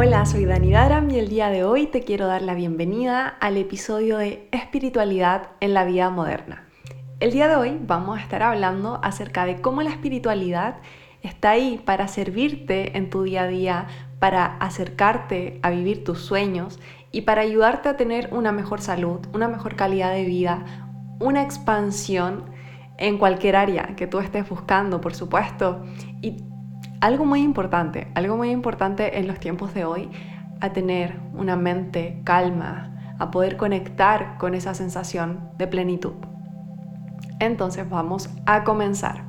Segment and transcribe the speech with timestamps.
[0.00, 3.56] Hola, soy Dani Daram y el día de hoy te quiero dar la bienvenida al
[3.56, 6.68] episodio de Espiritualidad en la vida moderna.
[7.18, 10.76] El día de hoy vamos a estar hablando acerca de cómo la espiritualidad
[11.22, 13.86] está ahí para servirte en tu día a día,
[14.20, 16.78] para acercarte a vivir tus sueños
[17.10, 20.64] y para ayudarte a tener una mejor salud, una mejor calidad de vida,
[21.18, 22.44] una expansión
[22.98, 25.82] en cualquier área que tú estés buscando, por supuesto.
[27.00, 30.10] Algo muy importante, algo muy importante en los tiempos de hoy,
[30.60, 36.14] a tener una mente calma, a poder conectar con esa sensación de plenitud.
[37.40, 39.28] Entonces vamos a comenzar.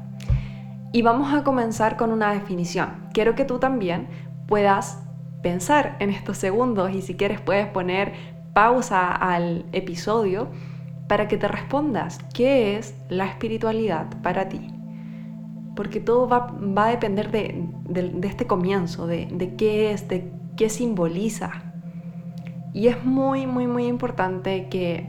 [0.92, 3.08] Y vamos a comenzar con una definición.
[3.14, 4.08] Quiero que tú también
[4.48, 5.04] puedas
[5.44, 8.14] pensar en estos segundos y si quieres puedes poner
[8.54, 10.50] pausa al episodio
[11.08, 14.79] para que te respondas qué es la espiritualidad para ti
[15.80, 17.70] porque todo va, a depender de,
[18.24, 21.52] este comienzo, de, qué es, de qué simboliza.
[22.74, 25.08] Y es muy, muy, muy importante que,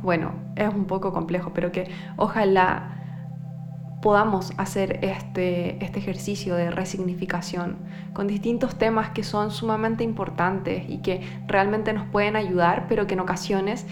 [0.00, 7.78] bueno, es un poco complejo, pero que ojalá podamos hacer este, este ejercicio de resignificación
[8.12, 13.14] con distintos temas que son sumamente importantes y que realmente nos pueden ayudar, pero que
[13.14, 13.88] en ocasiones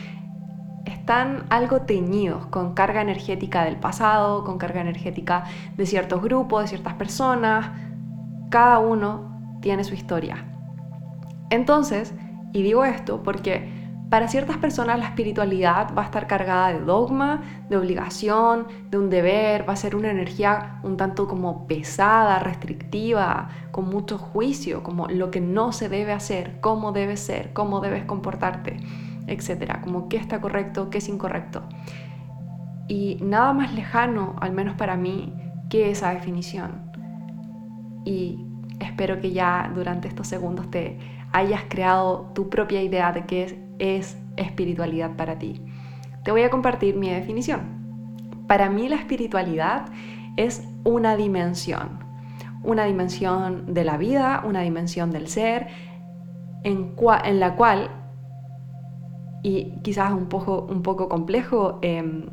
[0.89, 5.45] están algo teñidos con carga energética del pasado, con carga energética
[5.77, 7.71] de ciertos grupos, de ciertas personas.
[8.51, 10.45] Cada uno tiene su historia.
[11.51, 12.15] Entonces,
[12.53, 13.77] y digo esto porque
[14.11, 19.11] para ciertas personas la espiritualidad va a estar cargada de dogma, de obligación, de un
[19.11, 25.09] deber, va a ser una energía un tanto como pesada, restrictiva, con mucho juicio, como
[25.09, 28.79] lo que no se debe hacer, cómo debes ser, cómo debes comportarte
[29.29, 31.63] etcétera, como qué está correcto, qué es incorrecto.
[32.89, 35.35] Y nada más lejano, al menos para mí,
[35.69, 36.91] que esa definición.
[38.05, 38.45] Y
[38.81, 40.99] espero que ya durante estos segundos te
[41.33, 45.61] hayas creado tu propia idea de qué es, es espiritualidad para ti.
[46.25, 47.61] Te voy a compartir mi definición.
[48.47, 49.87] Para mí la espiritualidad
[50.37, 51.99] es una dimensión,
[52.63, 55.67] una dimensión de la vida, una dimensión del ser,
[56.65, 57.91] en la cual
[59.43, 62.27] y quizás un poco, un poco complejo em,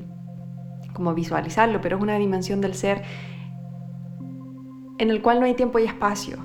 [0.94, 3.04] como visualizarlo, pero es una dimensión del ser
[4.98, 6.38] en el cual no hay tiempo y espacio,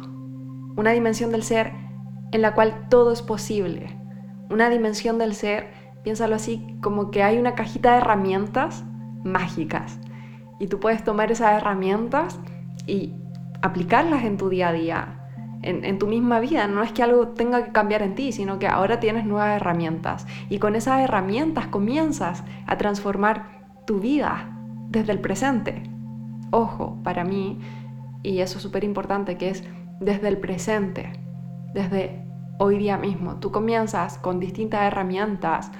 [0.76, 1.72] una dimensión del ser
[2.32, 3.96] en la cual todo es posible,
[4.50, 5.72] una dimensión del ser,
[6.02, 8.84] piénsalo así, como que hay una cajita de herramientas
[9.24, 9.98] mágicas.
[10.58, 12.38] Y tú puedes tomar esas herramientas
[12.86, 13.14] y
[13.62, 15.19] aplicarlas en tu día a día,
[15.62, 16.66] en, tu misma vida.
[16.66, 20.26] No es que algo tenga que cambiar en ti, sino que ahora tienes nuevas herramientas.
[20.48, 24.56] Y con esas herramientas comienzas a transformar tu vida
[24.88, 25.82] desde el presente.
[26.50, 27.60] Ojo, para mí,
[28.22, 29.64] y eso es súper importante, que es
[30.00, 31.12] desde el presente,
[31.74, 32.24] desde
[32.58, 33.36] hoy día mismo.
[33.36, 35.70] Tú comienzas con distintas herramientas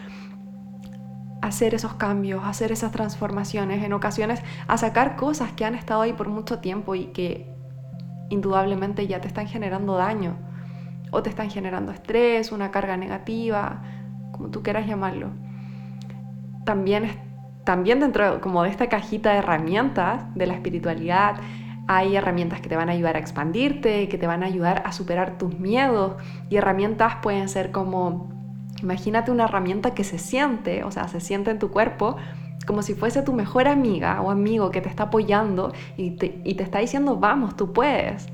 [1.43, 6.13] hacer esos cambios, hacer esas transformaciones, en ocasiones a sacar cosas que han estado ahí
[6.13, 7.60] por mucho tiempo y que
[8.31, 10.37] indudablemente ya te están generando daño
[11.11, 13.83] o te están generando estrés, una carga negativa,
[14.33, 15.29] como tú quieras llamarlo.
[16.65, 17.11] También,
[17.65, 21.37] también dentro como de esta cajita de herramientas de la espiritualidad
[21.93, 24.93] hay herramientas que te van a ayudar a expandirte, que te van a ayudar a
[24.93, 26.15] superar tus miedos
[26.49, 28.31] y herramientas pueden ser como,
[28.81, 32.17] imagínate una herramienta que se siente, o sea, se siente en tu cuerpo,
[32.71, 36.55] como si fuese tu mejor amiga o amigo que te está apoyando y te, y
[36.55, 38.29] te está diciendo, vamos, tú puedes.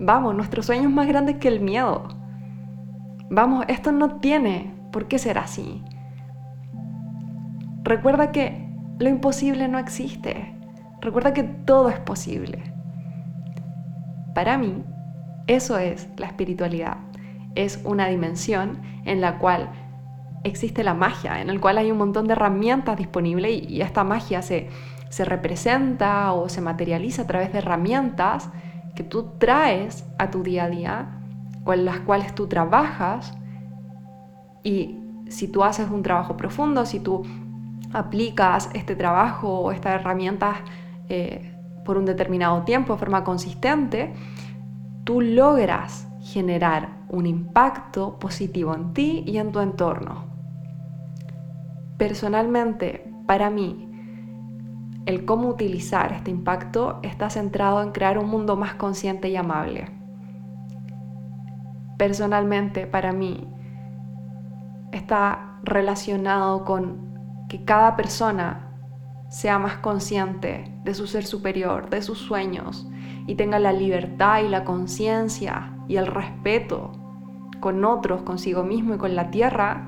[0.00, 2.08] Vamos, nuestro sueño es más grande que el miedo.
[3.28, 5.84] Vamos, esto no tiene por qué ser así.
[7.82, 10.54] Recuerda que lo imposible no existe.
[11.02, 12.72] Recuerda que todo es posible.
[14.34, 14.82] Para mí,
[15.46, 16.96] eso es la espiritualidad.
[17.54, 19.68] Es una dimensión en la cual
[20.44, 24.42] existe la magia, en el cual hay un montón de herramientas disponibles y, esta magia
[24.42, 24.68] se,
[25.10, 28.50] se representa o se materializa a través de herramientas
[28.94, 31.20] que tú traes a tu día a día,
[31.64, 33.34] con las cuales tú trabajas
[34.62, 34.98] y
[35.28, 37.24] si tú haces un trabajo profundo, si tú
[37.92, 40.58] aplicas este trabajo o estas herramientas
[41.08, 41.54] eh,
[41.84, 44.14] por un determinado tiempo de forma consistente,
[45.04, 50.37] tú logras generar un impacto positivo en ti y en tu entorno.
[51.98, 53.90] Personalmente, para mí,
[55.04, 59.90] el cómo utilizar este impacto está centrado en crear un mundo más consciente y amable.
[61.98, 63.48] Personalmente, para mí,
[64.92, 68.76] está relacionado con que cada persona
[69.28, 72.88] sea más consciente de su ser superior, de sus sueños,
[73.26, 76.92] y tenga la libertad y la conciencia y el respeto
[77.60, 79.87] con otros, consigo mismo y con la tierra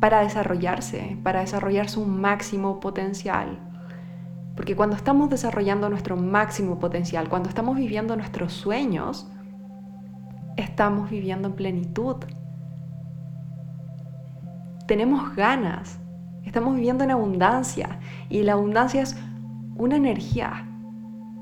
[0.00, 3.58] para desarrollarse, para desarrollar su máximo potencial.
[4.54, 9.28] Porque cuando estamos desarrollando nuestro máximo potencial, cuando estamos viviendo nuestros sueños,
[10.56, 12.16] estamos viviendo en plenitud.
[14.86, 15.98] Tenemos ganas,
[16.44, 19.16] estamos viviendo en abundancia y la abundancia es
[19.76, 20.66] una energía,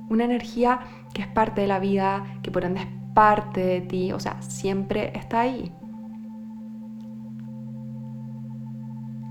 [0.09, 0.81] una energía
[1.13, 4.43] que es parte de la vida, que por ende es parte de ti, o sea,
[4.43, 5.73] siempre está ahí.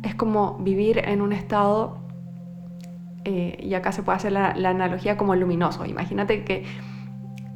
[0.04, 1.98] Es como vivir en un estado,
[3.26, 5.86] eh, y acá se puede hacer la, la analogía como luminoso.
[5.86, 6.66] Imagínate que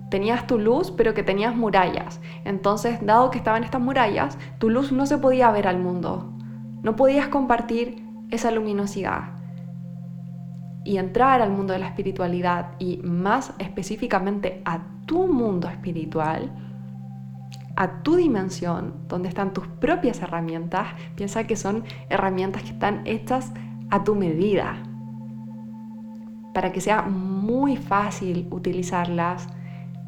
[0.10, 2.22] tenías tu luz, pero que tenías murallas.
[2.46, 6.34] Entonces, dado que estaban estas murallas, tu luz no se podía ver al mundo.
[6.82, 9.38] No podías compartir esa luminosidad
[10.84, 16.50] y entrar al mundo de la espiritualidad y más específicamente a tu mundo espiritual,
[17.78, 23.54] a tu dimensión, donde están tus propias herramientas, piensa que son herramientas que están hechas
[23.92, 24.82] a tu medida,
[26.56, 29.48] para que sea muy fácil utilizarlas,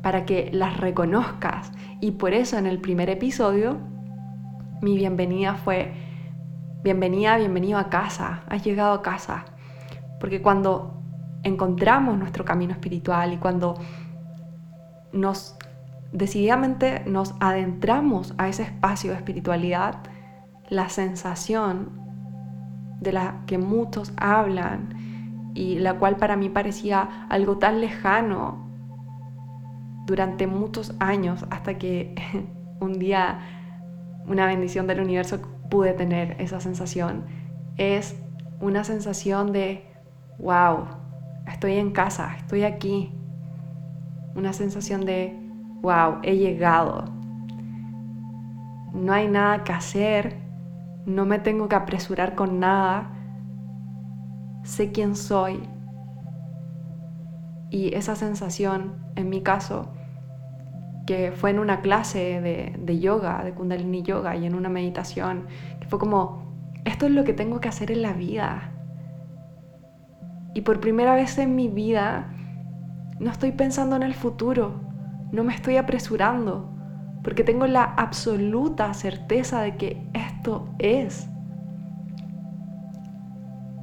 [0.02, 1.72] para que las reconozcas.
[2.02, 3.78] Y por eso en el primer episodio
[4.82, 5.94] mi bienvenida fue,
[6.84, 9.46] bienvenida, bienvenido a casa, has llegado a casa.
[10.20, 11.04] Porque cuando
[11.44, 13.76] encontramos nuestro camino espiritual y cuando
[15.12, 15.56] nos
[16.12, 20.04] decididamente nos adentramos a ese espacio de espiritualidad,
[20.70, 22.00] la sensación
[23.00, 28.70] de la que muchos hablan y la cual para mí parecía algo tan lejano
[30.06, 32.16] durante muchos años hasta que
[32.80, 33.40] un día
[34.28, 37.26] una bendición del universo pude tener esa sensación,
[37.78, 38.16] es
[38.60, 39.90] una sensación de
[40.40, 40.86] wow,
[41.48, 43.12] estoy en casa, estoy aquí.
[44.36, 45.39] Una sensación de,
[45.82, 47.06] wow, he llegado.
[48.94, 50.38] No hay nada que hacer,
[51.06, 53.12] no me tengo que apresurar con nada.
[54.64, 55.62] Sé quién soy.
[57.70, 59.94] Y esa sensación, en mi caso,
[61.06, 65.48] que fue en una clase de, de, yoga, de kundalini yoga y en una meditación,
[65.80, 68.72] que fue como, esto es lo que tengo que hacer en la vida.
[70.54, 72.34] Y por primera vez en mi vida
[73.20, 74.89] no estoy pensando en el futuro,
[75.32, 76.70] no me estoy apresurando,
[77.24, 81.28] porque tengo la absoluta certeza de que esto es.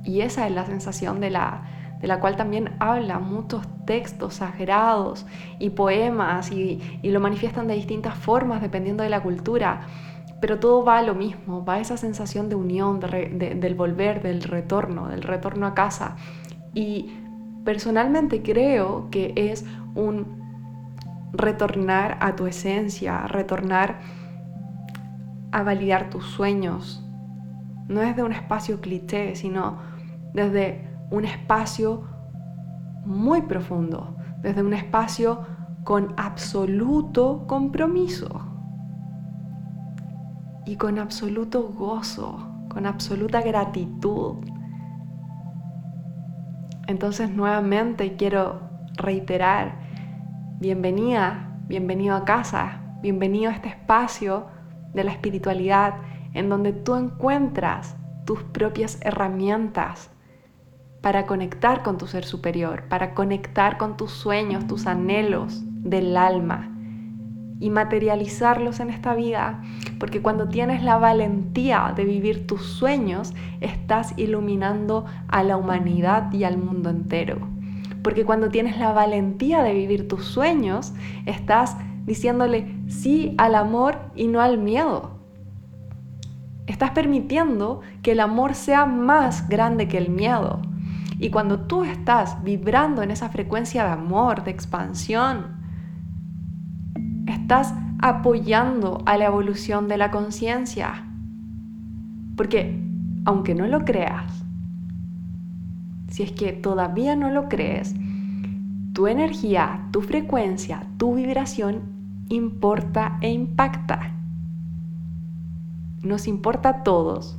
[0.04, 1.62] Y esa es la sensación de la,
[2.00, 5.26] de la cual también hablan muchos textos sagrados
[5.58, 9.82] y poemas y, lo manifiestan de distintas formas dependiendo de la cultura.
[10.40, 14.42] Pero todo va a lo mismo, va a esa sensación de unión, del volver, del
[14.42, 16.16] retorno, del retorno a casa,
[16.74, 17.10] y
[17.64, 19.64] personalmente creo que es
[19.94, 20.45] un
[21.32, 24.00] retornar a tu esencia, retornar
[25.52, 27.04] a validar tus sueños.
[27.88, 29.78] No desde un espacio cliché, sino
[30.32, 32.04] desde un espacio
[33.04, 35.46] muy profundo, desde un espacio
[35.84, 38.40] con absoluto compromiso
[40.66, 44.38] y con absoluto gozo, con absoluta gratitud
[46.86, 48.60] entonces nuevamente quiero
[48.94, 49.85] reiterar,
[50.58, 54.46] bienvenida, bienvenido a casa, bienvenido a este espacio
[54.94, 55.96] de la espiritualidad
[56.32, 57.94] en donde tú encuentras
[58.24, 60.10] tus propias herramientas
[61.02, 66.72] para conectar con tu ser superior, para conectar con tus sueños, tus anhelos del alma
[67.60, 69.62] y materializarlos en esta vida,
[69.98, 76.44] porque cuando tienes la valentía de vivir tus sueños, estás iluminando a la humanidad y
[76.44, 77.55] al mundo entero.
[78.06, 80.92] Porque cuando tienes la valentía de vivir tus sueños,
[81.24, 85.18] estás diciéndole sí al amor y no al miedo.
[86.68, 90.62] Estás permitiendo que el amor sea más grande que el miedo.
[91.18, 95.56] Y cuando tú estás vibrando en esa frecuencia de amor, de expansión,
[97.26, 101.08] estás apoyando a la evolución de la conciencia.
[102.36, 102.80] Porque,
[103.24, 104.45] aunque no lo creas,
[106.16, 107.94] si es que todavía no lo crees,
[108.94, 111.82] tu energía, tu frecuencia, tu vibración
[112.30, 114.14] importa e impacta.
[116.00, 117.38] Nos importa a todos,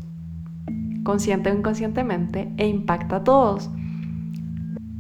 [1.03, 3.71] consciente o inconscientemente, e impacta a todos.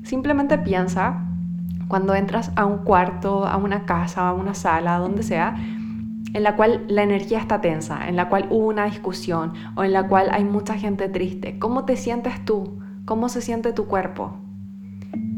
[0.01, 1.27] Simplemente piensa
[1.87, 5.55] cuando entras a un cuarto, a una casa, a una sala, donde sea,
[6.33, 9.93] en la cual la energía está tensa, en la cual hubo una discusión o en
[9.93, 12.79] la cual hay mucha gente triste, ¿cómo te sientes tú?
[13.07, 14.33] ¿Cómo se siente tu cuerpo?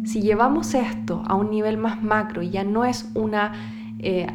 [0.04, 3.54] Si llevamos esto a un nivel más macro y ya no es una
[4.00, 4.26] eh,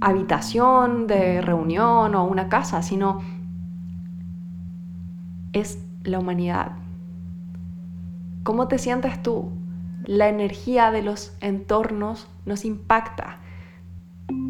[0.00, 3.20] habitación de reunión o una casa, sino
[5.52, 6.72] es la humanidad.
[8.42, 9.52] ¿Cómo te sientes tú?
[10.04, 13.38] La energía de los entornos nos impacta.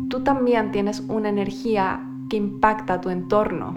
[0.09, 3.75] Tú también tienes una energía que impacta tu entorno.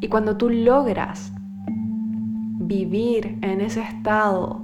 [0.00, 1.32] Y cuando tú logras
[2.68, 4.62] vivir en ese estado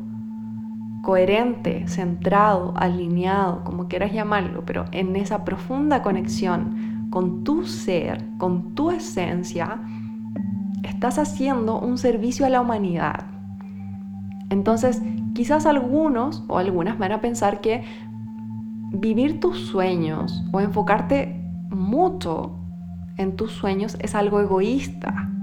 [1.03, 8.75] coherente, centrado, alineado, como quieras llamarlo, pero en esa profunda conexión con tu ser, con
[8.75, 9.81] tu esencia,
[10.83, 13.27] estás haciendo un servicio a la humanidad.
[14.51, 15.03] Entonces,
[15.35, 17.85] quizás algunos o algunas van a pensar que
[18.93, 22.59] vivir tus sueños o enfocarte mucho
[23.17, 25.34] en tus sueños es algo egoísta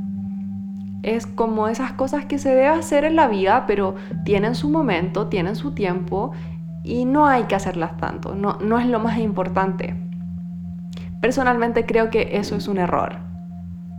[1.03, 5.27] es como esas cosas que se debe hacer en la vida, pero tienen su momento,
[5.27, 6.31] tienen su tiempo
[6.83, 9.95] y no hay que hacerlas tanto, no, no es lo más importante.
[11.21, 13.17] Personalmente creo que eso es un error,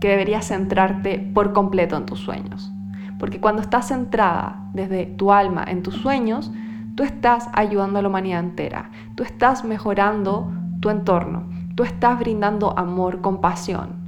[0.01, 2.71] que deberías centrarte por completo en tus sueños.
[3.19, 6.51] Porque cuando estás centrada desde tu alma en tus sueños,
[6.95, 12.77] tú estás ayudando a la humanidad entera, tú estás mejorando tu entorno, tú estás brindando
[12.77, 14.02] amor, compasión,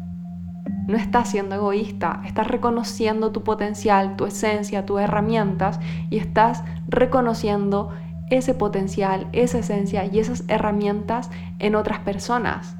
[0.87, 7.89] no estás siendo egoísta, estás reconociendo tu potencial, tu esencia, tus herramientas y estás reconociendo
[8.29, 12.77] ese potencial, esa esencia y esas herramientas en otras personas.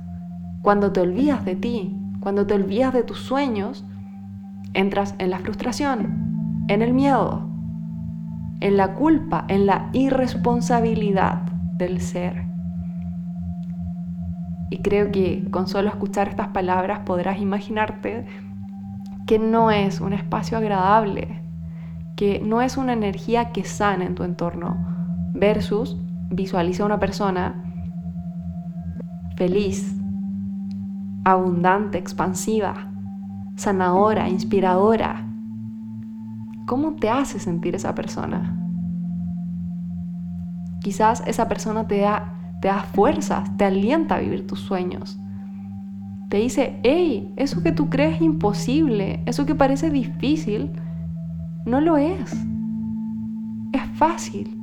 [0.62, 3.86] Cuando te olvidas de ti, cuando te olvidas de tus sueños,
[4.74, 7.48] entras en la frustración, en el miedo,
[8.62, 11.44] en la culpa, en la irresponsabilidad
[11.78, 12.55] del ser.
[14.70, 18.26] Y creo que con solo escuchar estas palabras podrás imaginarte
[19.28, 21.42] que no es un espacio agradable,
[22.16, 24.78] que no es una energía que sana en tu entorno,
[25.34, 25.98] versus
[26.30, 27.62] visualiza a una persona
[29.36, 29.96] feliz,
[31.24, 32.92] abundante, expansiva,
[33.56, 35.28] sanadora, inspiradora.
[36.68, 38.58] ¿Cómo te hace sentir esa persona?
[40.82, 45.20] Quizás esa persona te da te da fuerzas, te alienta a vivir tus sueños.
[46.30, 50.72] Te dice, hey, eso que tú crees imposible, eso que parece difícil,
[51.66, 52.34] no lo es.
[53.72, 54.58] Es fácil.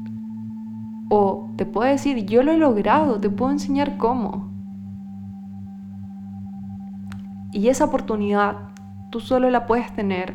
[1.08, 4.50] O te puede decir, yo lo he logrado, te puedo enseñar cómo.
[7.52, 8.56] Y esa oportunidad
[9.11, 10.34] tú solo la puedes tener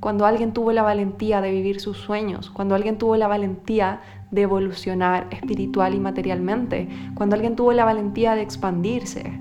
[0.00, 4.42] cuando alguien tuvo la valentía de vivir sus sueños, cuando alguien tuvo la valentía de
[4.42, 9.38] evolucionar espiritual y materialmente, cuando alguien tuvo la valentía de expandirse.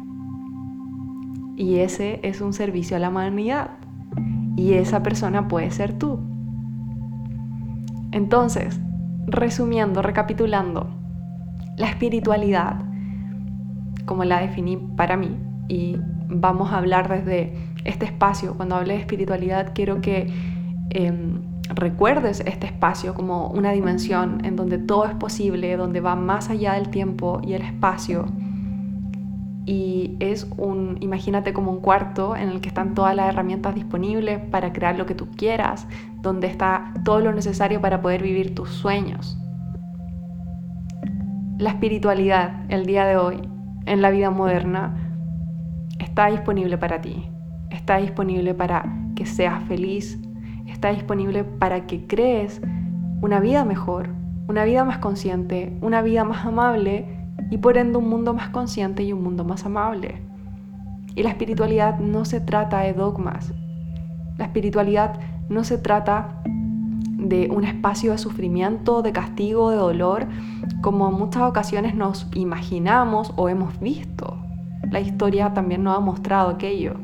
[1.55, 3.71] Y ese es un servicio a la humanidad.
[4.57, 6.19] Y esa persona puede ser tú.
[8.11, 8.81] Entonces,
[9.27, 10.89] resumiendo, recapitulando,
[11.77, 12.81] la espiritualidad,
[14.05, 15.37] como la definí para mí,
[15.69, 15.97] y
[16.27, 17.53] vamos a hablar desde
[17.85, 20.31] este espacio, cuando hable de espiritualidad, quiero que
[20.89, 26.49] em, recuerdes este espacio como una dimensión en donde todo es posible, donde va más
[26.49, 28.25] allá del tiempo y el espacio.
[29.65, 34.39] Y es un, imagínate como un cuarto en el que están todas las herramientas disponibles
[34.49, 35.87] para crear lo que tú quieras,
[36.21, 39.37] donde está todo lo necesario para poder vivir tus sueños.
[41.59, 43.41] La espiritualidad el día de hoy,
[43.85, 45.13] en la vida moderna,
[45.99, 47.29] está disponible para ti,
[47.69, 48.85] está disponible para
[49.15, 50.19] que seas feliz,
[50.67, 52.61] está disponible para que crees
[53.21, 54.09] una vida mejor,
[54.47, 57.05] una vida más consciente, una vida más amable
[57.51, 60.21] y por ende un mundo más consciente y un mundo más amable.
[61.15, 63.53] Y la espiritualidad no se trata de dogmas.
[64.37, 66.41] La espiritualidad no se trata
[67.17, 70.27] de un espacio de sufrimiento, de castigo, de dolor,
[70.81, 74.37] como en muchas ocasiones nos imaginamos o hemos visto.
[74.89, 76.95] La historia también nos ha mostrado aquello.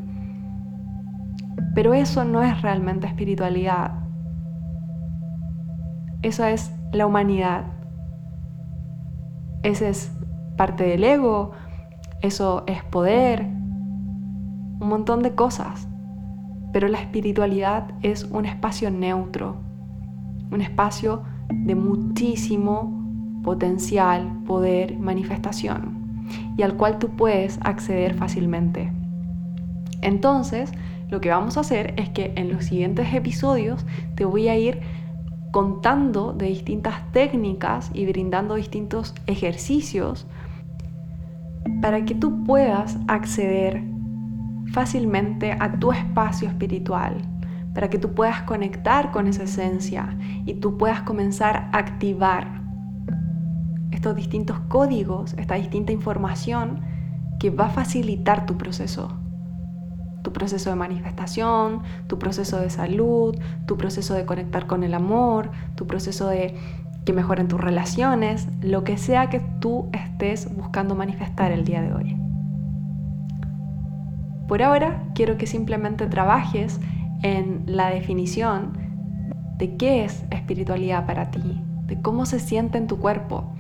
[1.76, 3.92] Pero eso no es realmente espiritualidad.
[6.22, 7.66] Eso es la humanidad.
[9.62, 10.12] Ese es
[10.58, 11.52] parte del ego,
[12.22, 15.88] eso es poder, un montón de cosas.
[16.72, 19.58] Pero la espiritualidad es un espacio neutro,
[20.52, 26.24] un espacio de muchísimo potencial, poder, manifestación,
[26.58, 28.92] y al cual tú puedes acceder fácilmente.
[30.02, 30.72] Entonces,
[31.10, 33.86] lo que vamos a hacer es que en los siguientes episodios
[34.16, 34.82] te voy a ir
[35.52, 40.28] contando de distintas técnicas y brindando distintos ejercicios
[41.82, 43.84] para que tú puedas acceder
[44.74, 47.18] fácilmente a tu espacio espiritual,
[47.74, 52.62] para que tú puedas conectar con esa esencia y tú puedas comenzar a activar
[53.92, 56.82] estos distintos códigos, esta distinta información
[57.40, 59.25] que va a facilitar tu proceso.
[60.26, 65.52] Tu proceso de manifestación, tu proceso de salud, tu proceso de conectar con el amor,
[65.76, 66.56] tu proceso de
[67.06, 71.94] que mejoren tus relaciones, lo que sea que tú estés buscando manifestar el día de
[71.94, 72.18] hoy.
[74.48, 76.80] Por ahora quiero que simplemente trabajes
[77.22, 78.80] en la definición
[79.60, 83.54] de qué es espiritualidad para ti, de cómo se siente en tu cuerpo.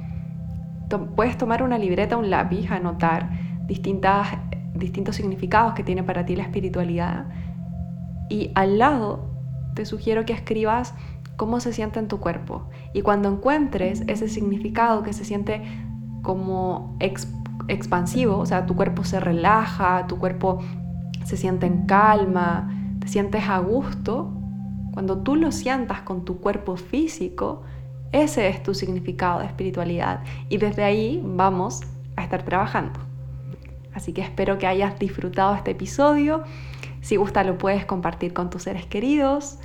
[1.15, 3.29] Puedes tomar una libreta, un lápiz, anotar
[3.67, 4.29] distintas,
[4.75, 7.25] distintos significados que tiene para ti la espiritualidad
[8.29, 9.29] y al lado
[9.73, 10.93] te sugiero que escribas
[11.37, 12.69] cómo se siente en tu cuerpo.
[12.93, 15.61] Y cuando encuentres ese significado que se siente
[16.21, 16.97] como
[17.67, 20.59] expansivo, o sea, tu cuerpo se relaja, tu cuerpo
[21.23, 24.31] se siente en calma, te sientes a gusto,
[24.93, 27.63] cuando tú lo sientas con tu cuerpo físico,
[28.11, 30.23] ese es tu significado de espiritualidad.
[30.47, 31.81] Y desde ahí vamos
[32.15, 32.99] a estar trabajando.
[33.95, 36.43] Así que espero que hayas disfrutado este episodio.
[37.01, 39.57] Si gusta lo puedes compartir con tus seres queridos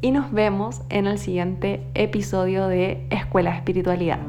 [0.00, 4.20] y nos vemos en el siguiente episodio de Escuela Espiritualidad.